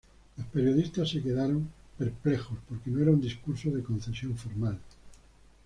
Los 0.35 0.47
periodistas 0.47 1.09
se 1.11 1.21
quedaron 1.21 1.69
perplejos, 1.95 2.57
porque 2.67 2.89
no 2.89 2.99
era 3.03 3.11
un 3.11 3.21
discurso 3.21 3.69
de 3.69 3.83
concesión 3.83 4.35
formal. 4.35 4.79